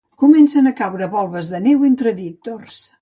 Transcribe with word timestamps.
Comencen 0.21 0.69
a 0.69 0.71
caure 0.79 1.09
volves 1.11 1.51
de 1.55 1.59
neu 1.67 1.85
entre 1.91 2.15
víctors. 2.23 2.81